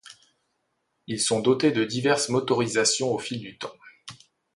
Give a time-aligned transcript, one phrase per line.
[1.05, 3.75] Ils sont dotés de diverses motorisations au fil du temps.